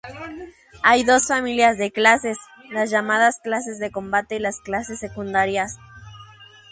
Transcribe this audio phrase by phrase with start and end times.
[0.81, 2.39] Hay dos familias de clases,
[2.71, 5.77] las llamadas clases de combate y las clases secundarias.